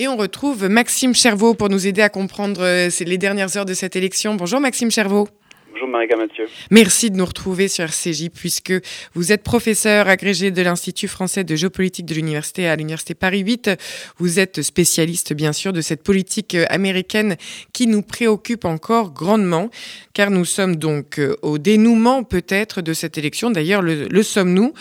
Et 0.00 0.08
on 0.08 0.16
retrouve 0.16 0.66
Maxime 0.66 1.14
Chervaux 1.14 1.52
pour 1.52 1.68
nous 1.68 1.86
aider 1.86 2.00
à 2.00 2.08
comprendre 2.08 2.62
euh, 2.62 2.88
les 3.00 3.18
dernières 3.18 3.58
heures 3.58 3.66
de 3.66 3.74
cette 3.74 3.96
élection. 3.96 4.34
Bonjour 4.34 4.58
Maxime 4.58 4.90
Chervaux. 4.90 5.28
Bonjour 5.72 5.88
Marika 5.88 6.16
Mathieu. 6.16 6.46
Merci 6.70 7.10
de 7.10 7.18
nous 7.18 7.26
retrouver 7.26 7.68
sur 7.68 7.84
RCJ 7.84 8.30
puisque 8.34 8.72
vous 9.12 9.30
êtes 9.30 9.42
professeur 9.42 10.08
agrégé 10.08 10.50
de 10.50 10.62
l'Institut 10.62 11.06
français 11.06 11.44
de 11.44 11.54
géopolitique 11.54 12.06
de 12.06 12.14
l'université 12.14 12.66
à 12.66 12.76
l'université 12.76 13.12
Paris 13.12 13.40
8. 13.40 13.72
Vous 14.16 14.38
êtes 14.38 14.62
spécialiste 14.62 15.34
bien 15.34 15.52
sûr 15.52 15.74
de 15.74 15.82
cette 15.82 16.02
politique 16.02 16.54
euh, 16.54 16.64
américaine 16.70 17.36
qui 17.74 17.86
nous 17.86 18.00
préoccupe 18.00 18.64
encore 18.64 19.12
grandement 19.12 19.68
car 20.14 20.30
nous 20.30 20.46
sommes 20.46 20.76
donc 20.76 21.18
euh, 21.18 21.36
au 21.42 21.58
dénouement 21.58 22.22
peut-être 22.22 22.80
de 22.80 22.94
cette 22.94 23.18
élection. 23.18 23.50
D'ailleurs, 23.50 23.82
le, 23.82 24.22
sommes-nous? 24.22 24.72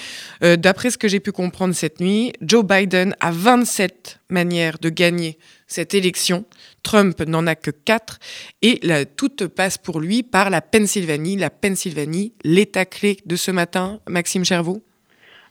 Euh, 0.43 0.55
D'après 0.55 0.91
ce 0.91 0.97
que 0.97 1.09
j'ai 1.09 1.19
pu 1.19 1.33
comprendre 1.33 1.75
cette 1.75 1.99
nuit, 1.99 2.31
Joe 2.41 2.63
Biden 2.63 3.17
a 3.19 3.31
27 3.31 4.18
manières 4.29 4.79
de 4.79 4.89
gagner 4.89 5.37
cette 5.67 5.93
élection. 5.93 6.45
Trump 6.83 7.19
n'en 7.21 7.47
a 7.47 7.55
que 7.55 7.71
quatre 7.71 8.19
et 8.61 8.79
la, 8.83 9.05
tout 9.05 9.29
passe 9.55 9.77
pour 9.77 9.99
lui 9.99 10.23
par 10.23 10.49
la 10.49 10.61
Pennsylvanie. 10.61 11.37
La 11.37 11.49
Pennsylvanie, 11.49 12.33
l'état 12.43 12.85
clé 12.85 13.17
de 13.25 13.35
ce 13.35 13.51
matin, 13.51 13.99
Maxime 14.07 14.45
Chervaux? 14.45 14.81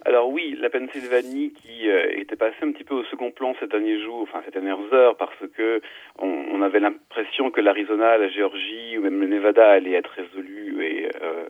Alors 0.05 0.31
oui, 0.31 0.57
la 0.59 0.71
Pennsylvanie 0.71 1.53
qui 1.53 1.91
euh, 1.91 2.13
était 2.17 2.37
passée 2.37 2.57
un 2.63 2.73
petit 2.73 2.85
peu 2.85 2.95
au 2.95 3.05
second 3.05 3.31
plan 3.31 3.55
ces 3.61 3.67
derniers 3.67 4.01
jours, 4.01 4.23
enfin 4.23 4.41
ces 4.47 4.51
dernières 4.51 4.81
heures, 4.93 5.17
parce 5.17 5.37
que 5.55 5.83
on, 6.19 6.63
avait 6.63 6.81
l'impression 6.81 7.51
que 7.51 7.61
l'Arizona, 7.61 8.17
la 8.17 8.29
Géorgie 8.29 8.97
ou 8.97 9.03
même 9.03 9.21
le 9.21 9.27
Nevada 9.27 9.71
allaient 9.71 9.93
être 9.93 10.11
résolus 10.11 10.77
euh, 10.81 11.47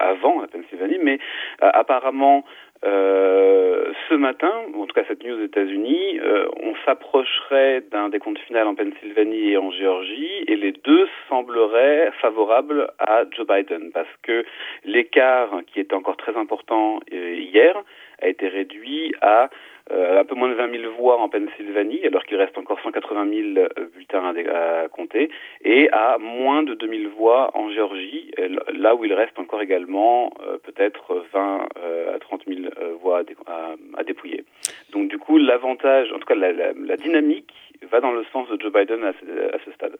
avant 0.00 0.40
la 0.40 0.48
Pennsylvanie, 0.48 0.98
mais 1.02 1.18
euh, 1.62 1.70
apparemment 1.74 2.44
euh, 2.84 3.92
ce 4.08 4.14
matin, 4.14 4.52
en 4.74 4.86
tout 4.86 4.94
cas 4.94 5.04
cette 5.08 5.22
nuit 5.22 5.32
aux 5.32 5.42
États-Unis, 5.42 6.20
euh, 6.20 6.46
on 6.62 6.74
s'approcherait 6.86 7.82
d'un 7.90 8.08
décompte 8.08 8.38
final 8.40 8.66
en 8.68 8.74
Pennsylvanie 8.74 9.50
et 9.50 9.56
en 9.56 9.70
Géorgie, 9.70 10.44
et 10.46 10.56
les 10.56 10.72
deux 10.72 11.08
sembleraient 11.28 12.10
favorables 12.20 12.90
à 12.98 13.24
Joe 13.30 13.46
Biden, 13.46 13.90
parce 13.92 14.08
que 14.22 14.44
l'écart 14.84 15.50
qui 15.66 15.80
était 15.80 15.94
encore 15.94 16.16
très 16.16 16.36
important 16.36 17.00
euh, 17.12 17.34
hier 17.34 17.74
a 18.22 18.28
été 18.28 18.48
réduit 18.48 19.14
à 19.20 19.50
un 19.90 20.24
peu 20.24 20.34
moins 20.34 20.48
de 20.48 20.54
20 20.54 20.80
000 20.80 20.92
voix 20.94 21.20
en 21.20 21.28
Pennsylvanie, 21.28 22.04
alors 22.04 22.24
qu'il 22.24 22.36
reste 22.36 22.56
encore 22.58 22.80
180 22.80 23.54
000 23.54 23.58
euh, 23.58 23.68
bulletins 23.94 24.22
à, 24.24 24.88
compter, 24.88 25.30
et 25.64 25.88
à 25.92 26.18
moins 26.18 26.62
de 26.62 26.74
2 26.74 26.88
000 26.88 27.10
voix 27.16 27.50
en 27.54 27.70
Géorgie, 27.70 28.30
euh, 28.38 28.56
là 28.74 28.94
où 28.94 29.04
il 29.04 29.12
reste 29.12 29.38
encore 29.38 29.62
également 29.62 30.32
peut-être 30.64 31.24
20 31.32 31.68
à 32.14 32.18
30 32.18 32.42
000 32.46 32.60
voix 33.00 33.22
à, 33.46 33.74
à, 33.96 34.04
dépouiller. 34.04 34.44
Donc 34.92 35.08
du 35.08 35.18
coup, 35.18 35.38
l'avantage, 35.38 36.12
en 36.12 36.18
tout 36.18 36.26
cas 36.26 36.34
la, 36.34 36.52
la, 36.52 36.72
la 36.74 36.96
dynamique 36.96 37.52
va 37.90 38.00
dans 38.00 38.12
le 38.12 38.24
sens 38.32 38.48
de 38.48 38.58
Joe 38.60 38.72
Biden 38.72 39.02
à 39.04 39.12
ce, 39.12 39.72
stade. 39.74 39.92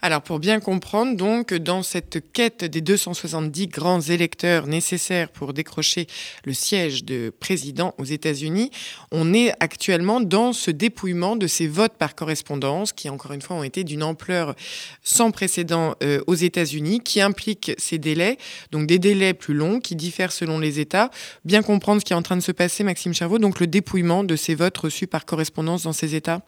Alors 0.00 0.22
pour 0.22 0.38
bien 0.38 0.60
comprendre, 0.60 1.16
donc, 1.16 1.54
dans 1.54 1.82
cette 1.82 2.32
quête 2.32 2.64
des 2.64 2.80
270 2.80 3.68
grands 3.68 4.00
électeurs 4.00 4.66
nécessaires 4.66 5.28
pour 5.28 5.52
décrocher 5.52 6.06
le 6.44 6.52
siège 6.52 7.04
de 7.04 7.30
président 7.30 7.94
aux 7.98 8.04
États-Unis, 8.04 8.70
on 9.10 9.32
est 9.32 9.52
actuellement 9.60 10.20
dans 10.20 10.52
ce 10.52 10.70
dépouillement 10.70 11.36
de 11.36 11.46
ces 11.46 11.66
votes 11.66 11.94
par 11.98 12.14
correspondance 12.14 12.92
qui, 12.92 13.08
encore 13.08 13.32
une 13.32 13.42
fois, 13.42 13.56
ont 13.56 13.62
été 13.62 13.84
d'une 13.84 14.02
ampleur 14.02 14.54
sans 15.02 15.30
précédent 15.30 15.94
euh, 16.02 16.20
aux 16.26 16.34
États-Unis, 16.34 17.00
qui 17.00 17.20
impliquent 17.20 17.72
ces 17.78 17.98
délais, 17.98 18.36
donc 18.70 18.86
des 18.86 18.98
délais 18.98 19.34
plus 19.34 19.54
longs 19.54 19.80
qui 19.80 19.96
diffèrent 19.96 20.32
selon 20.32 20.58
les 20.58 20.80
États. 20.80 21.10
Bien 21.44 21.62
comprendre 21.62 22.00
ce 22.00 22.04
qui 22.04 22.12
est 22.12 22.16
en 22.16 22.22
train 22.22 22.36
de 22.36 22.42
se 22.42 22.52
passer, 22.52 22.84
Maxime 22.84 23.14
Chervaux, 23.14 23.38
donc 23.38 23.60
le 23.60 23.66
dépouillement 23.66 24.24
de 24.24 24.36
ces 24.36 24.54
votes 24.54 24.78
reçus 24.78 25.06
par 25.06 25.24
correspondance 25.24 25.84
dans 25.84 25.92
ces 25.92 26.14
États 26.14 26.42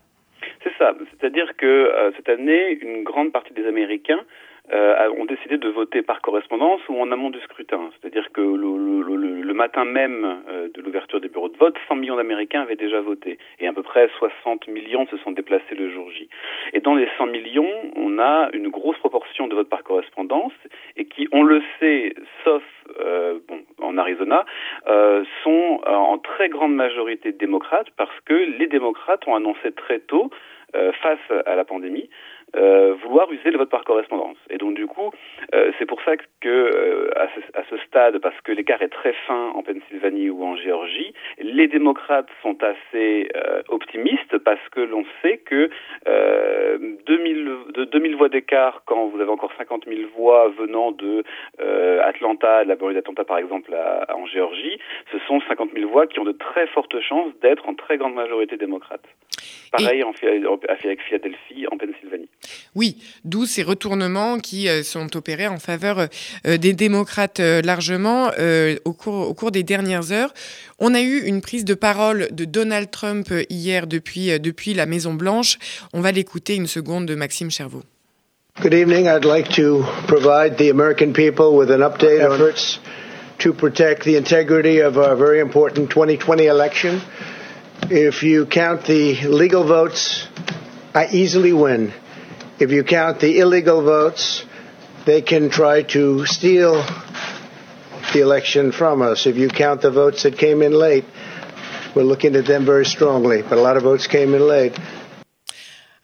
c'est-à-dire 0.78 1.56
que 1.56 1.66
euh, 1.66 2.10
cette 2.16 2.28
année, 2.28 2.78
une 2.80 3.02
grande 3.02 3.32
partie 3.32 3.52
des 3.52 3.66
Américains 3.66 4.20
euh, 4.72 5.10
ont 5.18 5.26
décidé 5.26 5.58
de 5.58 5.68
voter 5.68 6.00
par 6.00 6.22
correspondance 6.22 6.80
ou 6.88 6.98
en 6.98 7.12
amont 7.12 7.30
du 7.30 7.40
scrutin. 7.40 7.90
C'est-à-dire 8.00 8.32
que 8.32 8.40
le, 8.40 9.52
matin 9.52 9.84
même 9.84 10.42
euh, 10.48 10.68
de 10.74 10.82
l'ouverture 10.82 11.20
des 11.20 11.28
bureaux 11.28 11.48
de 11.48 11.56
vote, 11.56 11.76
100 11.86 11.94
millions 11.94 12.16
d'Américains 12.16 12.62
avaient 12.62 12.74
déjà 12.74 13.00
voté 13.00 13.38
et 13.60 13.68
à 13.68 13.72
peu 13.72 13.84
près 13.84 14.08
60 14.18 14.66
millions 14.66 15.06
se 15.06 15.16
sont 15.18 15.30
déplacés 15.30 15.76
le 15.76 15.90
jour 15.90 16.10
J. 16.10 16.28
Et 16.72 16.80
dans 16.80 16.96
les 16.96 17.08
100 17.16 17.26
millions, 17.26 17.70
on 17.94 18.18
a 18.18 18.48
une 18.52 18.68
grosse 18.68 18.98
proportion 18.98 19.46
de 19.46 19.54
votes 19.54 19.68
par 19.68 19.84
correspondance 19.84 20.52
et 20.96 21.04
qui, 21.04 21.28
on 21.30 21.44
le 21.44 21.62
sait, 21.78 22.14
sauf 22.42 22.64
bon, 23.48 23.60
en 23.80 23.96
Arizona, 23.96 24.44
sont 25.44 25.80
en 25.86 26.18
très 26.18 26.48
grande 26.48 26.74
majorité 26.74 27.30
démocrates 27.30 27.90
parce 27.96 28.18
que 28.24 28.34
les 28.34 28.66
démocrates 28.66 29.26
ont 29.28 29.36
annoncé 29.36 29.70
très 29.70 30.00
tôt 30.00 30.30
euh, 30.74 30.92
face 30.92 31.18
à 31.46 31.54
la 31.54 31.64
pandémie, 31.64 32.08
euh, 32.56 32.94
vouloir 33.02 33.30
user 33.32 33.50
le 33.50 33.58
vote 33.58 33.70
par 33.70 33.84
correspondance. 33.84 34.36
Et 34.50 34.58
donc 34.58 34.74
du 34.74 34.86
coup, 34.86 35.10
euh, 35.54 35.72
c'est 35.78 35.86
pour 35.86 36.00
ça 36.02 36.16
que 36.40 36.48
euh, 36.48 37.10
ce, 37.70 37.76
stade, 37.86 38.18
parce 38.18 38.38
que 38.42 38.52
l'écart 38.52 38.82
est 38.82 38.88
très 38.88 39.12
fin 39.26 39.50
en 39.54 39.62
Pennsylvanie 39.62 40.30
ou 40.30 40.44
en 40.44 40.56
Géorgie, 40.56 41.12
les 41.38 41.68
démocrates 41.68 42.28
sont 42.42 42.56
assez 42.62 43.28
euh, 43.36 43.62
optimistes 43.68 44.38
parce 44.38 44.66
que 44.70 44.80
l'on 44.80 45.04
sait 45.22 45.38
que 45.38 45.70
2000, 47.06 47.56
de 47.74 47.84
2000 47.84 48.16
voix 48.16 48.28
d'écart, 48.28 48.82
quand 48.86 49.06
vous 49.06 49.20
avez 49.20 49.30
encore 49.30 49.52
50 49.58 49.84
000 49.86 50.08
voix 50.16 50.48
venant 50.58 50.92
de 50.92 51.24
Atlanta, 52.02 52.64
de 52.64 52.68
la 52.68 52.76
banlieue 52.76 52.94
d'Atlanta 52.94 53.24
par 53.24 53.38
exemple 53.38 53.74
à, 53.74 54.16
en 54.16 54.26
Géorgie, 54.26 54.78
ce 55.12 55.18
sont 55.26 55.40
50 55.48 55.70
000 55.74 55.90
voix 55.90 56.06
qui 56.06 56.20
ont 56.20 56.24
de 56.24 56.32
très 56.32 56.66
fortes 56.68 57.00
chances 57.00 57.32
d'être 57.42 57.68
en 57.68 57.74
très 57.74 57.96
grande 57.96 58.14
majorité 58.14 58.56
démocrate. 58.56 59.04
Pareil 59.72 60.04
en, 60.04 60.12
avec 60.68 61.02
Philadelphie 61.02 61.66
en 61.70 61.76
Pennsylvanie. 61.76 62.28
Oui, 62.74 62.96
d'où 63.24 63.44
ces 63.44 63.62
retournements 63.62 64.38
qui 64.38 64.68
euh, 64.68 64.82
sont 64.82 65.16
opérés 65.16 65.48
en 65.48 65.58
faveur 65.58 65.98
euh, 66.46 66.56
des 66.56 66.72
démocrates 66.72 67.40
euh, 67.54 67.62
largement 67.62 68.30
au, 68.84 68.92
cours, 68.92 69.28
au 69.28 69.34
cours 69.34 69.50
des 69.50 69.62
dernières 69.62 70.12
heures. 70.12 70.32
On 70.78 70.94
a 70.94 71.00
eu 71.00 71.22
une 71.24 71.40
prise 71.40 71.64
de 71.64 71.74
parole 71.74 72.28
de 72.30 72.44
Donald 72.44 72.90
Trump 72.90 73.32
hier 73.48 73.86
depuis, 73.86 74.38
depuis 74.40 74.74
la 74.74 74.86
Maison-Blanche. 74.86 75.58
On 75.92 76.00
va 76.00 76.12
l'écouter 76.12 76.56
une 76.56 76.66
seconde 76.66 77.06
de 77.06 77.14
Maxime 77.14 77.50
Chervaux. 77.50 77.82
Good 78.60 78.72
evening. 78.72 79.08
I'd 79.08 79.24
like 79.24 79.48
to 79.56 79.84
provide 80.06 80.58
the 80.58 80.70
American 80.70 81.12
people 81.12 81.56
with 81.56 81.72
an 81.72 81.80
update 81.80 82.24
on 82.24 82.32
efforts 82.32 82.78
to 83.38 83.52
protect 83.52 84.04
the 84.04 84.16
integrity 84.16 84.78
of 84.78 84.96
a 84.96 85.16
very 85.16 85.40
important 85.40 85.90
2020 85.90 86.46
election. 86.46 87.00
If 87.90 88.22
you 88.22 88.46
count 88.46 88.86
the 88.86 89.26
legal 89.26 89.64
votes, 89.64 90.28
I 90.94 91.08
easily 91.10 91.52
win. 91.52 91.92
If 92.60 92.70
you 92.70 92.84
count 92.84 93.18
the 93.18 93.40
illegal 93.40 93.82
votes, 93.82 94.44
they 95.04 95.20
can 95.20 95.50
try 95.50 95.82
to 95.82 96.24
steal 96.24 96.84
the 98.14 98.20
election 98.20 98.72
from 98.72 99.02
us. 99.02 99.26
If 99.26 99.36
you 99.36 99.48
count 99.48 99.82
the 99.82 99.90
votes 99.90 100.22
that 100.22 100.38
came 100.38 100.62
in 100.62 100.72
late, 100.72 101.04
we're 101.94 102.04
looking 102.04 102.34
at 102.36 102.46
them 102.46 102.64
very 102.64 102.86
strongly. 102.86 103.42
But 103.42 103.58
a 103.58 103.60
lot 103.60 103.76
of 103.76 103.82
votes 103.82 104.06
came 104.06 104.34
in 104.34 104.46
late. 104.46 104.78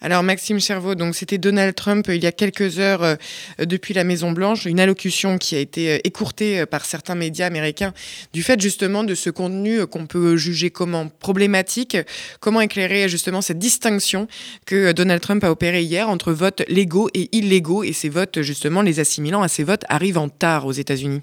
Alors 0.02 0.22
Maxime 0.22 0.58
Chervaux, 0.58 0.94
donc 0.94 1.14
c'était 1.14 1.36
Donald 1.36 1.74
Trump 1.74 2.08
euh, 2.08 2.16
il 2.16 2.22
y 2.22 2.26
a 2.26 2.32
quelques 2.32 2.78
heures 2.78 3.02
euh, 3.02 3.16
depuis 3.58 3.92
la 3.92 4.02
Maison 4.02 4.32
Blanche, 4.32 4.64
une 4.64 4.80
allocution 4.80 5.36
qui 5.36 5.56
a 5.56 5.58
été 5.58 5.90
euh, 5.90 5.98
écourtée 6.04 6.64
par 6.64 6.86
certains 6.86 7.14
médias 7.14 7.44
américains 7.44 7.92
du 8.32 8.42
fait 8.42 8.58
justement 8.58 9.04
de 9.04 9.14
ce 9.14 9.28
contenu 9.28 9.86
qu'on 9.86 10.06
peut 10.06 10.38
juger 10.38 10.70
comment 10.70 11.08
problématique. 11.08 11.98
Comment 12.40 12.62
éclairer 12.62 13.10
justement 13.10 13.42
cette 13.42 13.58
distinction 13.58 14.26
que 14.64 14.92
Donald 14.92 15.20
Trump 15.20 15.44
a 15.44 15.50
opérée 15.50 15.82
hier 15.82 16.08
entre 16.08 16.32
votes 16.32 16.62
légaux 16.68 17.10
et 17.12 17.28
illégaux 17.36 17.84
et 17.84 17.92
ces 17.92 18.08
votes 18.08 18.40
justement 18.40 18.80
les 18.80 19.00
assimilant 19.00 19.42
à 19.42 19.48
ces 19.48 19.64
votes 19.64 19.84
arrivant 19.90 20.30
tard 20.30 20.64
aux 20.64 20.72
États-Unis? 20.72 21.20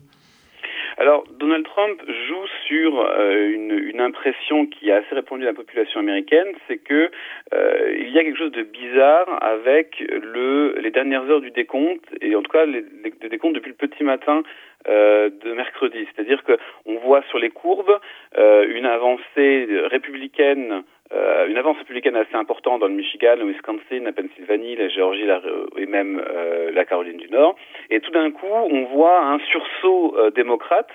Alors, 0.99 1.25
Donald 1.39 1.63
Trump 1.63 2.01
joue 2.07 2.47
sur 2.67 2.99
euh, 2.99 3.51
une, 3.51 3.71
une, 3.71 4.01
impression 4.01 4.65
qui 4.65 4.89
est 4.89 4.93
assez 4.93 5.13
répandue 5.13 5.43
à 5.43 5.51
la 5.51 5.53
population 5.53 5.99
américaine, 5.99 6.47
c'est 6.67 6.77
que 6.77 7.11
euh, 7.53 7.95
il 7.99 8.09
y 8.09 8.17
a 8.17 8.23
quelque 8.23 8.39
chose 8.39 8.51
de 8.51 8.63
bizarre 8.63 9.27
avec 9.43 9.99
le, 9.99 10.75
les 10.79 10.89
dernières 10.89 11.29
heures 11.29 11.41
du 11.41 11.51
décompte, 11.51 12.03
et 12.19 12.35
en 12.35 12.41
tout 12.41 12.51
cas 12.51 12.65
les, 12.65 12.83
les 13.21 13.29
décomptes 13.29 13.53
depuis 13.53 13.69
le 13.69 13.87
petit 13.87 14.03
matin 14.03 14.41
euh, 14.87 15.29
de 15.43 15.51
mercredi. 15.51 16.07
C'est-à-dire 16.15 16.41
qu'on 16.43 16.97
voit 16.99 17.21
sur 17.29 17.39
les 17.39 17.49
courbes 17.49 17.99
euh, 18.37 18.65
une 18.69 18.85
avancée 18.85 19.67
républicaine 19.91 20.83
euh, 21.13 21.47
une 21.47 21.57
avance 21.57 21.77
républicaine 21.77 22.15
assez 22.15 22.35
importante 22.35 22.81
dans 22.81 22.87
le 22.87 22.93
Michigan, 22.93 23.35
le 23.37 23.45
Wisconsin, 23.45 24.03
la 24.03 24.11
Pennsylvanie, 24.11 24.75
la 24.75 24.89
Géorgie 24.89 25.25
la, 25.25 25.41
et 25.77 25.85
même 25.85 26.21
euh, 26.27 26.71
la 26.71 26.85
Caroline 26.85 27.17
du 27.17 27.29
Nord. 27.29 27.55
Et 27.89 27.99
tout 27.99 28.11
d'un 28.11 28.31
coup, 28.31 28.47
on 28.47 28.83
voit 28.85 29.21
un 29.21 29.39
sursaut 29.39 30.15
euh, 30.17 30.31
démocrate 30.31 30.91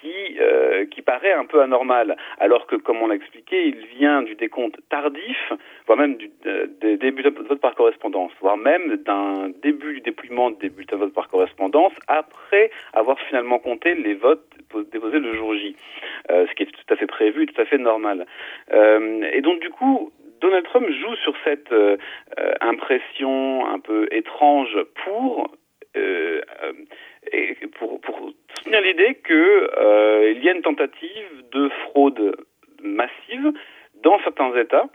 qui, 0.00 0.38
euh, 0.40 0.86
qui 0.86 1.02
paraît 1.02 1.32
un 1.32 1.44
peu 1.44 1.60
anormal, 1.60 2.16
alors 2.38 2.66
que, 2.66 2.76
comme 2.76 3.02
on 3.02 3.08
l'a 3.08 3.14
expliqué, 3.14 3.66
il 3.66 3.86
vient 3.98 4.22
du 4.22 4.34
décompte 4.34 4.78
tardif, 4.88 5.52
voire 5.86 5.98
même 5.98 6.16
du 6.16 6.30
des 6.80 6.96
début 6.96 7.22
de 7.22 7.30
vote 7.30 7.60
par 7.60 7.74
correspondance, 7.74 8.32
voire 8.40 8.56
même 8.56 8.96
d'un 8.96 9.50
début 9.62 9.94
du 9.94 10.00
dépouillement 10.00 10.50
des 10.50 10.70
bulletins 10.70 10.96
de 10.96 11.02
vote 11.02 11.14
par 11.14 11.28
correspondance, 11.28 11.92
après 12.08 12.70
avoir 12.92 13.18
finalement 13.20 13.58
compté 13.58 13.94
les 13.94 14.14
votes 14.14 14.44
déposés 14.92 15.18
le 15.18 15.34
jour 15.34 15.54
J, 15.54 15.76
euh, 16.30 16.46
ce 16.48 16.54
qui 16.54 16.62
est 16.62 16.66
tout 16.90 16.94
à 16.94 16.96
fait 16.96 17.06
prévu 17.06 17.46
tout 17.46 17.60
à 17.60 17.64
fait 17.64 17.78
normal. 17.78 18.26
Euh, 18.72 19.22
et 19.32 19.40
donc, 19.40 19.60
du 19.60 19.70
coup, 19.70 20.10
Donald 20.40 20.64
Trump 20.64 20.88
joue 20.88 21.14
sur 21.16 21.34
cette 21.44 21.72
impression 22.60 23.66
un 23.66 23.78
peu 23.78 24.08
étrange 24.10 24.76
pour 25.04 25.50
pour 27.74 28.32
soutenir 28.54 28.80
l'idée 28.80 29.18
qu'il 29.26 30.42
y 30.42 30.48
a 30.48 30.52
une 30.52 30.62
tentative 30.62 31.44
de 31.52 31.68
fraude 31.68 32.36
massive 32.82 33.52
dans 34.02 34.18
certains 34.20 34.56
États 34.56 34.88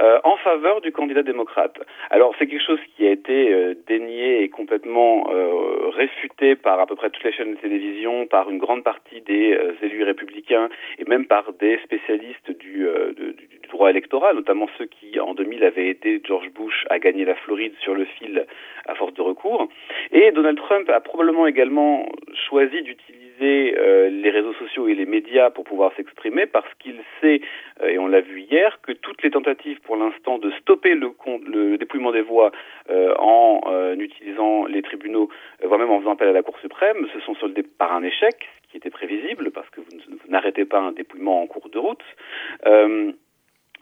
euh, 0.00 0.18
en 0.24 0.36
faveur 0.38 0.80
du 0.80 0.92
candidat 0.92 1.22
démocrate. 1.22 1.78
Alors 2.10 2.34
c'est 2.38 2.46
quelque 2.46 2.64
chose 2.64 2.80
qui 2.96 3.06
a 3.06 3.10
été 3.10 3.52
euh, 3.52 3.74
dénié 3.86 4.42
et 4.42 4.48
complètement 4.48 5.26
euh, 5.30 5.90
réfuté 5.90 6.56
par 6.56 6.80
à 6.80 6.86
peu 6.86 6.96
près 6.96 7.10
toutes 7.10 7.24
les 7.24 7.32
chaînes 7.32 7.54
de 7.54 7.60
télévision, 7.60 8.26
par 8.26 8.48
une 8.50 8.58
grande 8.58 8.82
partie 8.82 9.20
des 9.20 9.58
élus 9.82 10.04
républicains 10.04 10.68
et 10.98 11.04
même 11.04 11.26
par 11.26 11.52
des 11.52 11.78
spécialistes 11.84 12.50
du, 12.50 12.86
du, 13.16 13.68
droit 13.68 13.90
électoral, 13.90 14.36
notamment 14.36 14.68
ceux 14.78 14.86
qui 14.86 15.20
en 15.20 15.34
2000 15.34 15.64
avaient 15.64 15.90
aidé 15.90 16.20
George 16.26 16.50
Bush 16.50 16.86
à 16.90 16.98
gagner 16.98 17.24
la 17.24 17.34
Floride 17.34 17.74
sur 17.80 17.94
le 17.94 18.04
fil 18.04 18.46
à 18.86 18.94
force 18.94 19.14
de 19.14 19.22
recours. 19.22 19.68
Et 20.12 20.32
Donald 20.32 20.56
Trump 20.56 20.88
a 20.88 21.00
probablement 21.00 21.46
également 21.46 22.06
choisi 22.48 22.82
d'utiliser 22.82 23.19
euh, 23.42 24.10
les 24.10 24.30
réseaux 24.30 24.52
sociaux 24.54 24.88
et 24.88 24.94
les 24.94 25.06
médias 25.06 25.50
pour 25.50 25.64
pouvoir 25.64 25.92
s'exprimer 25.96 26.46
parce 26.46 26.72
qu'il 26.78 27.00
sait, 27.20 27.40
euh, 27.82 27.88
et 27.88 27.98
on 27.98 28.06
l'a 28.06 28.20
vu 28.20 28.40
hier, 28.40 28.78
que 28.82 28.92
toutes 28.92 29.22
les 29.22 29.30
tentatives 29.30 29.80
pour 29.80 29.96
l'instant 29.96 30.38
de 30.38 30.50
stopper 30.52 30.94
le, 30.94 31.12
le 31.46 31.78
dépouillement 31.78 32.12
des 32.12 32.22
voix 32.22 32.52
euh, 32.90 33.14
en 33.18 33.60
utilisant 33.98 34.66
les 34.66 34.82
tribunaux, 34.82 35.28
voire 35.62 35.78
même 35.78 35.90
en 35.90 36.00
faisant 36.00 36.12
appel 36.12 36.28
à 36.28 36.32
la 36.32 36.42
Cour 36.42 36.58
suprême, 36.60 37.06
se 37.12 37.20
sont 37.20 37.34
soldées 37.34 37.62
par 37.62 37.92
un 37.92 38.02
échec, 38.02 38.48
ce 38.64 38.70
qui 38.70 38.76
était 38.76 38.90
prévisible 38.90 39.50
parce 39.50 39.68
que 39.70 39.80
vous, 39.80 40.18
n'arrêtez 40.28 40.64
pas 40.64 40.78
un 40.78 40.92
dépouillement 40.92 41.42
en 41.42 41.46
cours 41.46 41.68
de 41.68 41.78
route. 41.78 42.04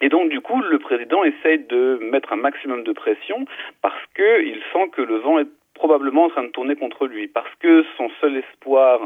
Et 0.01 0.09
donc, 0.09 0.31
du 0.31 0.41
coup, 0.41 0.61
le 0.61 0.79
président 0.79 1.25
essaye 1.25 1.59
de 1.59 1.99
mettre 2.11 2.33
un 2.33 2.37
maximum 2.37 2.85
de 2.85 2.93
pression 2.93 3.45
parce 3.83 4.01
qu'il 4.15 4.61
sent 4.73 4.91
que 4.93 5.03
le 5.03 5.17
vent 5.17 5.41
est 5.41 5.49
probablement 5.79 6.25
en 6.25 6.29
train 6.29 6.43
de 6.43 6.49
tourner 6.49 6.77
contre 6.77 7.07
lui 7.07 7.29
parce 7.29 7.49
que 7.61 7.85
son 7.97 8.09
seul 8.21 8.37
espoir 8.37 9.01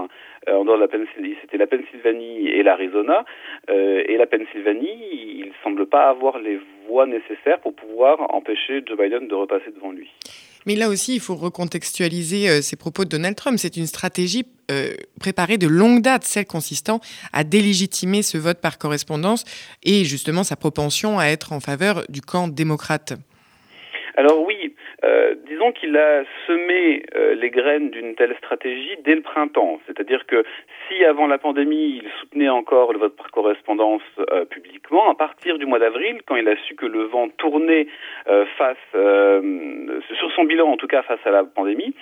euh, 0.49 0.55
en 0.55 0.65
dehors 0.65 0.77
de 0.77 0.83
la 0.83 0.89
Pennsylvanie, 0.89 1.37
c'était 1.41 1.59
la 1.59 1.67
Pennsylvanie 1.67 2.49
et 2.49 2.63
l'Arizona. 2.63 3.25
Euh, 3.71 4.03
et 4.09 4.17
la 4.17 4.27
Pennsylvanie, 4.27 4.99
il 5.13 5.53
semble 5.63 5.87
pas 5.87 6.09
avoir 6.09 6.39
les 6.39 6.59
voies 6.89 7.07
nécessaires 7.07 7.61
pour 7.61 7.75
pouvoir 7.75 8.35
empêcher 8.35 8.83
Joe 8.87 8.99
Biden 8.99 9.29
de 9.29 9.35
repasser 9.35 9.71
devant 9.75 9.93
lui. 9.93 10.11
Mais 10.67 10.75
là 10.75 10.89
aussi, 10.89 11.15
il 11.15 11.21
faut 11.21 11.35
recontextualiser 11.35 12.49
euh, 12.49 12.61
ces 12.61 12.77
propos 12.77 13.05
de 13.05 13.11
Donald 13.11 13.37
Trump. 13.37 13.59
C'est 13.59 13.77
une 13.77 13.87
stratégie 13.87 14.45
préparée 15.21 15.59
de 15.59 15.67
longue 15.67 16.01
date, 16.01 16.25
celle 16.25 16.47
consistant 16.47 17.01
à 17.35 17.45
délégitimer 17.45 18.23
ce 18.23 18.39
vote 18.39 18.59
par 18.59 18.79
correspondance 18.79 19.45
et 19.85 20.05
justement 20.05 20.45
sa 20.45 20.57
propension 20.57 21.19
à 21.19 21.27
être 21.27 21.53
en 21.53 21.61
faveur 21.61 22.05
du 22.09 22.23
camp 22.23 22.49
démocrate. 22.49 23.13
Alors 24.17 24.43
oui, 24.47 24.75
euh, 25.05 25.35
disons 25.47 25.73
qu'il 25.73 25.97
a 25.97 26.23
semé 26.47 27.05
euh, 27.17 27.35
les 27.35 27.51
graines 27.51 27.91
d'une 27.91 28.15
telle 28.15 28.35
stratégie 28.37 28.97
dès 29.05 29.15
le 29.15 29.23
printemps. 29.23 29.81
C'est-à-dire 29.87 30.27
que 30.27 30.45
si 30.87 31.05
avant 31.05 31.27
la 31.27 31.39
pandémie, 31.39 32.01
il 32.03 32.09
soutenait 32.21 32.49
encore 32.49 32.93
le 32.93 32.99
vote 32.99 33.17
par 33.17 33.31
correspondance 33.31 34.03
euh, 34.31 34.45
publiquement, 34.45 35.11
à 35.11 35.15
partir 35.15 35.59
du 35.59 35.67
mois 35.67 35.81
d'avril, 35.81 36.21
quand 36.27 36.37
il 36.37 36.49
a 36.49 36.57
su 36.67 36.75
que 36.77 36.87
le 36.87 37.05
vent 37.05 37.29
tournait 37.31 37.87
face, 38.57 38.77
sur 38.93 40.33
son 40.35 40.45
bilan 40.45 40.69
en 40.69 40.77
tout 40.77 40.87
cas 40.87 41.03
face 41.03 41.21
à 41.25 41.31
la 41.31 41.45
pandémie, 41.45 41.95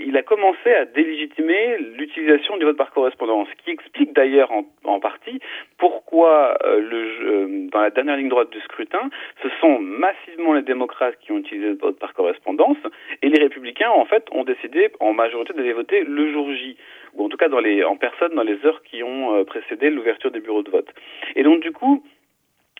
il 0.00 0.16
a 0.16 0.22
commencé 0.22 0.72
à 0.72 0.84
délégitimer 0.84 1.78
l'utilisation 1.96 2.56
du 2.56 2.64
vote 2.64 2.76
par 2.76 2.90
correspondance, 2.92 3.48
ce 3.50 3.64
qui 3.64 3.70
explique 3.70 4.12
d'ailleurs 4.14 4.52
en, 4.52 4.64
en, 4.84 5.00
partie 5.00 5.40
pourquoi 5.78 6.56
le, 6.64 7.68
dans 7.70 7.80
la 7.80 7.90
dernière 7.90 8.16
ligne 8.16 8.28
droite 8.28 8.50
du 8.50 8.60
scrutin, 8.60 9.10
ce 9.42 9.48
sont 9.60 9.78
massivement 9.78 10.54
les 10.54 10.62
démocrates 10.62 11.18
qui 11.20 11.32
ont 11.32 11.38
utilisé 11.38 11.68
le 11.68 11.76
par 11.96 12.14
correspondance, 12.14 12.78
et 13.22 13.28
les 13.28 13.40
républicains, 13.40 13.90
en 13.90 14.04
fait, 14.04 14.24
ont 14.32 14.44
décidé 14.44 14.90
en 15.00 15.12
majorité 15.12 15.52
d'aller 15.52 15.72
voter 15.72 16.04
le 16.04 16.32
jour 16.32 16.52
J, 16.52 16.76
ou 17.14 17.24
en 17.24 17.28
tout 17.28 17.36
cas 17.36 17.48
dans 17.48 17.60
les, 17.60 17.84
en 17.84 17.96
personne 17.96 18.34
dans 18.34 18.42
les 18.42 18.64
heures 18.64 18.82
qui 18.82 19.02
ont 19.02 19.34
euh, 19.34 19.44
précédé 19.44 19.90
l'ouverture 19.90 20.30
des 20.30 20.40
bureaux 20.40 20.62
de 20.62 20.70
vote. 20.70 20.88
Et 21.36 21.42
donc, 21.42 21.60
du 21.60 21.72
coup, 21.72 22.02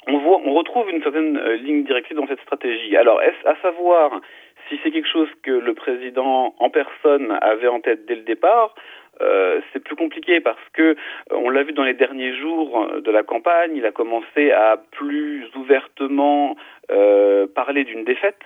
on, 0.07 0.19
voit, 0.19 0.41
on 0.45 0.55
retrouve 0.55 0.89
une 0.91 1.03
certaine 1.03 1.37
euh, 1.37 1.57
ligne 1.57 1.85
directive 1.85 2.17
dans 2.17 2.27
cette 2.27 2.41
stratégie. 2.41 2.97
Alors, 2.97 3.21
est-ce 3.23 3.49
à 3.49 3.57
savoir 3.61 4.21
si 4.69 4.79
c'est 4.83 4.91
quelque 4.91 5.09
chose 5.09 5.29
que 5.43 5.51
le 5.51 5.75
président 5.75 6.55
en 6.59 6.71
personne 6.71 7.37
avait 7.41 7.69
en 7.69 7.81
tête 7.81 8.07
dès 8.07 8.15
le 8.15 8.23
départ 8.23 8.75
euh, 9.21 9.61
c'est 9.73 9.81
plus 9.81 9.97
compliqué 9.97 10.41
parce 10.41 10.63
que 10.73 10.97
on 11.31 11.51
l'a 11.51 11.65
vu 11.65 11.73
dans 11.73 11.83
les 11.83 11.95
derniers 11.95 12.37
jours 12.37 12.89
de 13.05 13.11
la 13.11 13.23
campagne, 13.23 13.73
il 13.75 13.85
a 13.85 13.91
commencé 13.91 14.53
à 14.53 14.81
plus 14.93 15.45
ouvertement 15.57 16.57
euh, 16.91 17.47
parler 17.47 17.85
d'une 17.85 18.05
défaite. 18.05 18.43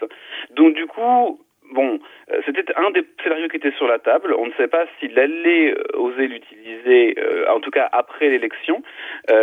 Donc 0.51 0.75
du 0.75 0.87
coup, 0.87 1.39
bon, 1.73 2.01
euh, 2.31 2.41
c'était 2.45 2.65
un 2.77 2.91
des 2.91 3.05
scénarios 3.23 3.49
qui 3.49 3.57
était 3.57 3.73
sur 3.73 3.87
la 3.87 3.99
table. 3.99 4.35
On 4.37 4.47
ne 4.47 4.53
sait 4.55 4.67
pas 4.67 4.87
s'il 4.99 5.19
allait 5.19 5.73
euh, 5.73 5.99
oser 5.99 6.27
l'utiliser, 6.27 7.17
en 7.49 7.61
tout 7.61 7.71
cas 7.71 7.89
après 7.93 8.31
l'élection, 8.31 8.83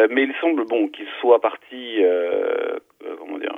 mais 0.09 0.23
il 0.23 0.33
semble 0.41 0.65
bon 0.65 0.87
qu'il 0.87 1.07
soit 1.21 1.39
parti, 1.39 2.01
comment 3.19 3.37
dire, 3.37 3.53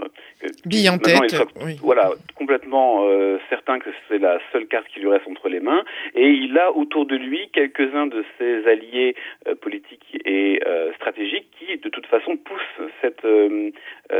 Bille 0.65 0.89
en 0.89 0.97
tête. 0.97 1.35
Voilà, 1.81 2.11
complètement 2.51 3.07
certain 3.49 3.79
que 3.79 3.89
c'est 4.09 4.17
la 4.17 4.37
seule 4.51 4.67
carte 4.67 4.85
qui 4.89 4.99
lui 4.99 5.07
reste 5.07 5.25
entre 5.25 5.47
les 5.47 5.61
mains, 5.61 5.85
et 6.15 6.27
il 6.27 6.57
a 6.57 6.73
autour 6.75 7.05
de 7.05 7.15
lui 7.15 7.49
quelques-uns 7.53 8.07
de 8.07 8.25
ses 8.37 8.67
alliés 8.67 9.15
politiques 9.61 10.17
et 10.25 10.59
stratégiques 10.95 11.50
de 11.83 11.89
toute 11.89 12.05
façon, 12.07 12.37
poussent 12.37 12.89
cette 13.01 13.25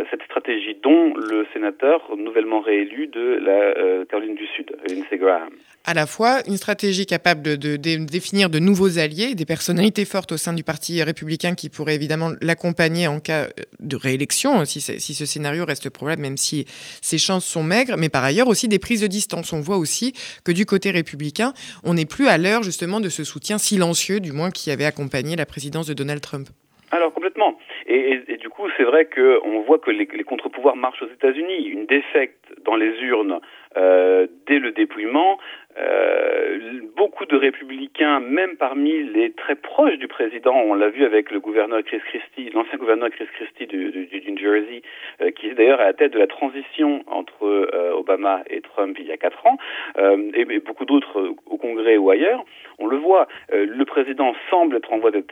cette 0.09 0.23
stratégie, 0.23 0.77
dont 0.81 1.13
le 1.15 1.45
sénateur 1.53 2.15
nouvellement 2.17 2.61
réélu 2.61 3.07
de 3.07 3.39
la 3.43 3.51
euh, 3.51 4.05
Caroline 4.05 4.35
du 4.35 4.47
Sud, 4.47 4.75
Lindsey 4.89 5.17
Graham. 5.17 5.49
À 5.83 5.93
la 5.93 6.05
fois 6.05 6.39
une 6.47 6.57
stratégie 6.57 7.05
capable 7.05 7.57
de, 7.57 7.75
définir 7.75 8.49
de 8.49 8.59
nouveaux 8.59 8.99
alliés, 8.99 9.35
des 9.35 9.45
personnalités 9.45 10.05
fortes 10.05 10.31
au 10.31 10.37
sein 10.37 10.53
du 10.53 10.63
Parti 10.63 11.01
républicain 11.01 11.55
qui 11.55 11.69
pourraient 11.69 11.95
évidemment 11.95 12.31
l'accompagner 12.41 13.07
en 13.07 13.19
cas 13.19 13.47
de 13.79 13.95
réélection, 13.95 14.63
si, 14.65 14.79
si 14.79 15.13
ce 15.13 15.25
scénario 15.25 15.65
reste 15.65 15.89
probable, 15.89 16.21
même 16.21 16.37
si 16.37 16.65
ses 17.01 17.17
chances 17.17 17.45
sont 17.45 17.63
maigres, 17.63 17.97
mais 17.97 18.09
par 18.09 18.23
ailleurs 18.23 18.47
aussi 18.47 18.67
des 18.67 18.79
prises 18.79 19.01
de 19.01 19.07
distance. 19.07 19.53
On 19.53 19.59
voit 19.59 19.77
aussi 19.77 20.13
que 20.45 20.51
du 20.51 20.65
côté 20.65 20.91
républicain, 20.91 21.53
on 21.83 21.95
n'est 21.95 22.05
plus 22.05 22.27
à 22.27 22.37
l'heure 22.37 22.63
justement 22.63 22.99
de 22.99 23.09
ce 23.09 23.23
soutien 23.23 23.57
silencieux, 23.57 24.19
du 24.19 24.31
moins 24.31 24.51
qui 24.51 24.71
avait 24.71 24.85
accompagné 24.85 25.35
la 25.35 25.45
présidence 25.45 25.87
de 25.87 25.93
Donald 25.93 26.21
Trump. 26.21 26.47
Alors 26.91 27.13
complètement. 27.13 27.57
Et, 27.87 28.37
du 28.37 28.49
coup, 28.49 28.67
c'est 28.75 28.83
vrai 28.83 29.05
qu'on 29.05 29.61
voit 29.61 29.79
que 29.79 29.91
les, 29.91 30.05
contre-pouvoirs 30.23 30.75
marchent 30.75 31.01
aux 31.01 31.13
États-Unis. 31.13 31.65
Une 31.67 31.85
défaite 31.85 32.35
dans 32.65 32.75
les 32.75 32.91
urnes 33.01 33.39
euh, 33.77 34.27
dès 34.45 34.59
le 34.59 34.71
dépouillement, 34.71 35.39
euh, 35.77 36.81
beaucoup 36.97 37.25
de 37.25 37.35
républicains, 37.35 38.19
même 38.19 38.57
parmi 38.57 39.03
les 39.03 39.31
très 39.31 39.55
proches 39.55 39.97
du 39.97 40.07
président, 40.07 40.53
on 40.53 40.73
l'a 40.73 40.89
vu 40.89 41.05
avec 41.05 41.31
le 41.31 41.39
gouverneur 41.39 41.81
Chris 41.83 42.01
Christie, 42.05 42.49
l'ancien 42.53 42.77
gouverneur 42.77 43.09
Chris 43.09 43.27
Christie 43.33 43.67
du 43.67 44.31
New 44.31 44.37
Jersey, 44.37 44.81
euh, 45.21 45.31
qui 45.31 45.47
est 45.47 45.53
d'ailleurs 45.53 45.79
à 45.79 45.85
la 45.85 45.93
tête 45.93 46.13
de 46.13 46.19
la 46.19 46.27
transition 46.27 47.03
entre 47.07 47.45
euh, 47.45 47.93
Obama 47.93 48.43
et 48.49 48.60
Trump 48.73 48.97
il 48.99 49.05
y 49.05 49.11
a 49.11 49.17
quatre 49.17 49.45
ans, 49.45 49.57
euh, 49.97 50.31
et, 50.33 50.59
beaucoup 50.59 50.85
d'autres 50.85 51.33
au 51.45 51.57
Congrès 51.57 51.97
ou 51.97 52.09
ailleurs, 52.09 52.43
on 52.79 52.87
le 52.87 52.97
voit, 52.97 53.27
le 53.51 53.83
président 53.85 54.33
semble 54.49 54.77
être 54.77 54.91
en 54.91 54.97
voie 54.97 55.11
de, 55.11 55.23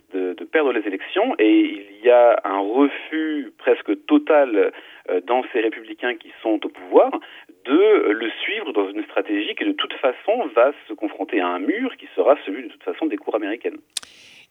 perdre 0.52 0.72
les 0.72 0.86
élections 0.88 1.36
et 1.40 1.60
il 1.60 2.06
y 2.06 2.10
a 2.10 2.40
un 2.44 2.60
refus 2.60 3.52
presque 3.58 4.06
total 4.06 4.72
dans 5.26 5.44
ces 5.52 5.62
républicains 5.62 6.16
qui 6.16 6.32
sont 6.42 6.60
au 6.64 6.70
pouvoir 6.70 7.12
de 7.66 8.12
le 8.12 8.30
suivre 8.42 8.72
dans 8.74 8.90
une 8.90 9.04
stratégie 9.04 9.56
qui 9.56 9.66
de 9.66 9.72
toute 9.74 9.94
façon 9.94 10.48
va 10.56 10.72
se 10.88 10.94
confronter 10.94 11.40
à 11.40 11.48
un 11.48 11.60
mur 11.60 11.96
qui 11.98 12.08
sera 12.16 12.36
celui 12.46 12.64
de 12.64 12.68
toute 12.70 12.84
façon 12.84 13.08
des 13.08 13.18
cours 13.18 13.36
américaines. 13.36 13.78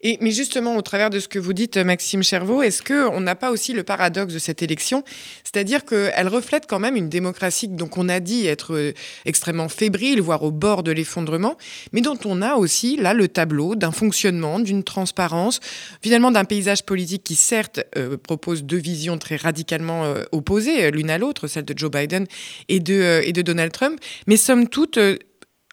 Et, 0.01 0.17
mais 0.21 0.31
justement, 0.31 0.77
au 0.77 0.83
travers 0.83 1.11
de 1.11 1.19
ce 1.19 1.27
que 1.27 1.41
vous 1.41 1.53
dites, 1.53 1.77
Maxime 1.77 2.23
Chervaux, 2.23 2.63
est-ce 2.63 2.83
qu'on 2.83 3.21
n'a 3.21 3.35
pas 3.35 3.51
aussi 3.51 3.73
le 3.73 3.83
paradoxe 3.83 4.33
de 4.33 4.39
cette 4.39 4.63
élection? 4.63 5.03
C'est-à-dire 5.43 5.85
qu'elle 5.85 6.29
reflète 6.29 6.67
quand 6.69 6.79
même 6.79 6.95
une 6.95 7.09
démocratie 7.09 7.67
dont 7.67 7.91
on 7.97 8.09
a 8.09 8.21
dit 8.21 8.47
être 8.47 8.75
euh, 8.75 8.93
extrêmement 9.25 9.69
fébrile, 9.69 10.21
voire 10.21 10.45
au 10.45 10.53
bord 10.53 10.85
de 10.85 10.93
l'effondrement, 10.93 11.57
mais 11.93 12.01
dont 12.01 12.19
on 12.25 12.43
a 12.43 12.55
aussi 12.55 12.97
là 12.97 13.13
le 13.13 13.27
tableau 13.27 13.75
d'un 13.75 13.91
fonctionnement, 13.91 14.61
d'une 14.61 14.85
transparence, 14.85 15.59
finalement 16.01 16.31
d'un 16.31 16.45
paysage 16.45 16.85
politique 16.85 17.25
qui 17.25 17.35
certes 17.35 17.81
euh, 17.97 18.17
propose 18.17 18.63
deux 18.63 18.77
visions 18.77 19.19
très 19.19 19.35
radicalement 19.35 20.05
euh, 20.05 20.23
opposées 20.31 20.93
l'une 20.93 21.11
à 21.11 21.19
l'autre, 21.19 21.49
celle 21.49 21.65
de 21.65 21.77
Joe 21.77 21.91
Biden 21.91 22.27
et 22.69 22.79
de, 22.79 23.21
et 23.25 23.33
de 23.33 23.43
Donald 23.43 23.73
Trump, 23.73 23.99
mais 24.29 24.37
somme 24.37 24.69
toute 24.69 24.99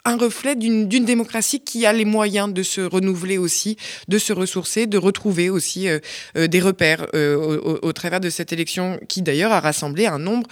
un 0.05 0.17
reflet 0.17 0.55
d'une 0.55 0.87
démocratie 0.87 1.63
qui 1.63 1.85
a 1.85 1.93
les 1.93 2.05
moyens 2.05 2.53
de 2.53 2.61
se 2.61 2.81
renouveler 2.81 3.37
aussi, 3.39 3.75
de 4.07 4.17
se 4.19 4.31
ressourcer, 4.33 4.85
de 4.85 4.97
retrouver 4.97 5.49
aussi 5.49 5.89
euh, 5.89 5.97
euh, 6.37 6.47
des 6.47 6.59
repères 6.59 7.07
euh, 7.15 7.57
au, 7.81 7.91
travers 7.91 8.19
de 8.19 8.29
cette 8.29 8.53
élection 8.53 8.99
qui 9.09 9.23
d'ailleurs 9.23 9.51
a 9.51 9.59
rassemblé 9.59 10.05
un 10.05 10.19
nombre 10.19 10.47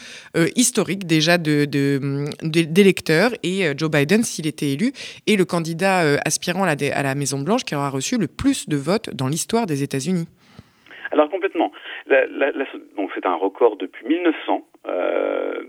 historique 0.56 1.06
déjà 1.06 1.38
d'électeurs 1.38 3.32
et 3.44 3.72
Joe 3.78 3.92
Biden, 3.92 4.24
s'il 4.24 4.48
était 4.48 4.72
élu, 4.72 4.92
est 5.28 5.36
le 5.36 5.46
candidat 5.46 6.18
aspirant 6.26 6.64
à 6.64 6.76
la, 6.76 7.16
Maison-Blanche 7.16 7.64
qui 7.66 7.76
aura 7.76 7.90
reçu 7.90 8.18
le 8.18 8.28
plus 8.28 8.68
de 8.68 8.78
votes 8.78 9.12
dans 9.14 9.28
l'histoire 9.28 9.68
des 9.68 9.84
États-Unis. 9.84 10.28
Alors 11.12 11.30
complètement. 11.30 11.72
donc 12.10 13.12
c'est 13.14 13.26
un 13.26 13.36
record 13.36 13.78
depuis 13.78 14.08
1900. 14.08 14.66
Euh, 14.86 15.64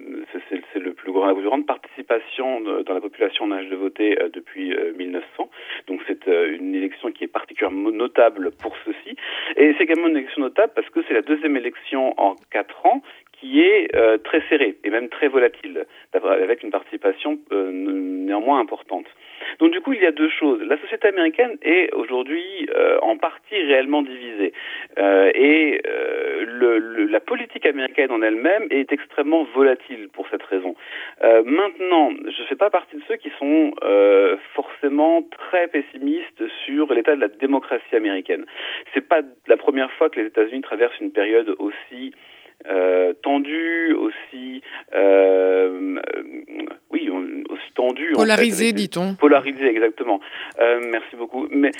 c'est 0.48 0.78
le 0.78 0.92
plus 0.92 1.12
grand, 1.12 1.26
la 1.26 1.34
plus 1.34 1.44
grande 1.44 1.66
participation 1.66 2.60
dans 2.60 2.94
la 2.94 3.00
population 3.00 3.44
en 3.44 3.52
âge 3.52 3.68
de 3.68 3.76
voter 3.76 4.20
euh, 4.20 4.28
depuis 4.32 4.74
1900. 4.96 5.24
Euh, 5.38 5.44
donc 5.86 6.00
c'est 6.06 6.26
une 6.26 6.74
élection 6.74 7.12
qui 7.12 7.24
est 7.24 7.28
particulièrement 7.28 7.90
notable 7.90 8.50
pour 8.60 8.74
ceci. 8.84 9.16
Et 9.56 9.74
c'est 9.76 9.84
également 9.84 10.08
une 10.08 10.16
élection 10.16 10.42
notable 10.42 10.72
parce 10.74 10.88
que 10.90 11.00
c'est 11.06 11.14
la 11.14 11.22
deuxième 11.22 11.56
élection 11.56 12.14
en 12.20 12.36
quatre 12.50 12.84
ans 12.86 13.02
qui 13.32 13.60
est 13.60 13.88
très 14.22 14.40
serrée 14.48 14.76
et 14.84 14.90
même 14.90 15.08
très 15.08 15.28
volatile, 15.28 15.84
avec 16.12 16.62
une 16.62 16.70
participation 16.70 17.38
néanmoins 17.50 18.60
importante. 18.60 19.06
Donc 19.58 19.72
du 19.72 19.80
coup, 19.80 19.92
il 19.92 20.02
y 20.02 20.06
a 20.06 20.12
deux 20.12 20.28
choses. 20.28 20.60
La 20.62 20.78
société 20.78 21.08
américaine 21.08 21.56
est 21.62 21.92
aujourd'hui 21.94 22.68
euh, 22.74 22.98
en 23.02 23.16
partie 23.16 23.56
réellement 23.56 24.02
divisée. 24.02 24.52
Euh, 24.98 25.30
et 25.34 25.80
euh, 25.86 26.44
le, 26.46 27.06
la 27.06 27.20
politique 27.20 27.66
américaine 27.66 28.10
en 28.10 28.22
elle-même 28.22 28.66
est 28.70 28.92
extrêmement 28.92 29.44
volatile 29.54 30.08
pour 30.12 30.26
cette 30.28 30.42
raison. 30.42 30.74
maintenant, 31.44 32.10
je 32.10 32.42
ne 32.42 32.46
fais 32.48 32.56
pas 32.56 32.70
partie 32.70 32.96
de 32.96 33.02
ceux 33.08 33.16
qui 33.16 33.30
sont 33.38 33.72
forcément 34.54 35.22
très 35.22 35.68
pessimistes 35.68 36.42
sur 36.64 36.92
l'état 36.92 37.14
de 37.16 37.20
la 37.20 37.28
démocratie 37.28 37.94
américaine. 37.94 38.44
C'est 38.92 39.06
pas 39.06 39.20
la 39.46 39.56
première 39.56 39.90
fois 39.92 40.10
que 40.10 40.20
les 40.20 40.26
États-Unis 40.26 40.62
traversent 40.62 41.00
une 41.00 41.12
période 41.12 41.54
aussi 41.58 42.12
euh, 42.70 43.12
tendu, 43.22 43.94
aussi 43.94 44.62
euh, 44.94 46.00
oui, 46.90 47.10
aussi 47.50 47.72
tendu. 47.74 48.12
Polarisé, 48.12 48.72
dit-on. 48.72 49.14
Polarisé, 49.14 49.66
exactement. 49.66 50.20
Euh, 50.60 50.80
merci 50.90 51.16
beaucoup. 51.16 51.46
Mais 51.50 51.70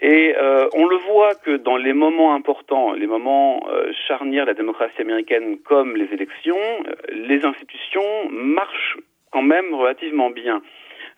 et 0.00 0.34
euh, 0.36 0.68
on 0.74 0.86
le 0.86 0.96
voit 0.96 1.34
que 1.34 1.56
dans 1.56 1.76
les 1.76 1.92
moments 1.92 2.34
importants, 2.34 2.92
les 2.92 3.06
moments 3.06 3.62
euh, 3.68 3.92
charnières 4.08 4.44
de 4.44 4.50
la 4.50 4.54
démocratie 4.54 5.00
américaine, 5.00 5.58
comme 5.64 5.96
les 5.96 6.12
élections, 6.12 6.56
les 7.12 7.44
institutions 7.44 8.30
marchent 8.30 8.98
quand 9.30 9.42
même 9.42 9.74
relativement 9.74 10.30
bien. 10.30 10.62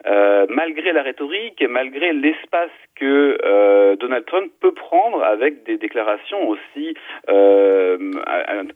Euh, 0.06 0.46
malgré 0.49 0.92
la 0.92 1.02
rhétorique 1.02 1.62
et 1.62 1.66
malgré 1.66 2.12
l'espace 2.12 2.70
que 2.94 3.38
euh, 3.44 3.96
Donald 3.96 4.26
Trump 4.26 4.52
peut 4.61 4.73
prendre 4.73 5.23
avec 5.23 5.64
des 5.64 5.78
déclarations 5.78 6.49
aussi 6.49 6.94
euh, 7.28 8.12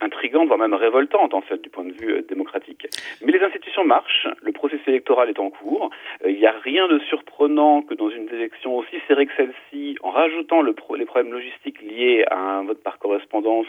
intrigantes, 0.01 0.47
voire 0.47 0.59
même 0.59 0.75
révoltantes 0.75 1.35
en 1.35 1.41
fait 1.43 1.61
du 1.61 1.69
point 1.69 1.85
de 1.85 1.93
vue 1.93 2.13
euh, 2.13 2.23
démocratique. 2.23 2.87
Mais 3.23 3.33
les 3.33 3.41
institutions 3.41 3.85
marchent, 3.85 4.27
le 4.43 4.53
processus 4.53 4.87
électoral 4.89 5.29
est 5.29 5.39
en 5.39 5.51
cours. 5.51 5.91
Il 6.27 6.37
n'y 6.37 6.47
a 6.47 6.55
rien 6.63 6.89
de 6.89 6.99
surprenant 7.01 7.83
que 7.83 7.95
dans 7.95 8.09
une 8.09 8.29
élection 8.29 8.77
aussi 8.77 8.97
serrée 9.07 9.27
que 9.27 9.33
celle-ci, 9.37 9.97
en 10.03 10.11
rajoutant 10.11 10.63
le 10.63 10.75
les 10.97 11.05
problèmes 11.05 11.33
logistiques 11.33 11.83
liés 11.83 12.25
à 12.31 12.39
un 12.39 12.65
vote 12.65 12.83
par 12.83 12.99
correspondance 12.99 13.67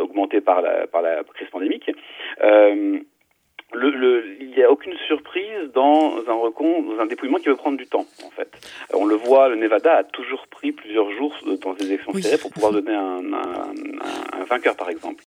augmenté 0.00 0.40
par 0.40 0.62
la, 0.62 0.86
par 0.86 1.02
la 1.02 1.22
crise 1.22 1.48
pandémique, 1.50 1.90
le, 3.74 3.90
le, 3.90 4.24
il 4.40 4.50
n'y 4.50 4.62
a 4.62 4.70
aucune 4.70 4.96
surprise 5.06 5.70
dans 5.74 6.16
un 6.28 6.34
recompte, 6.34 6.88
dans 6.88 7.02
un 7.02 7.06
dépouillement 7.06 7.38
qui 7.38 7.48
va 7.48 7.56
prendre 7.56 7.76
du 7.76 7.86
temps, 7.86 8.06
en 8.24 8.30
fait. 8.30 8.48
On 8.92 9.04
le 9.04 9.16
voit, 9.16 9.48
le 9.48 9.56
Nevada 9.56 9.98
a 9.98 10.04
toujours 10.04 10.46
pris 10.48 10.72
plusieurs 10.72 11.10
jours 11.12 11.34
dans 11.62 11.74
des 11.74 11.86
élections 11.86 12.12
serrées 12.14 12.38
pour 12.38 12.50
pouvoir 12.50 12.72
donner 12.72 12.94
un, 12.94 13.32
un, 13.32 14.40
un, 14.40 14.44
vainqueur, 14.44 14.76
par 14.76 14.90
exemple. 14.90 15.22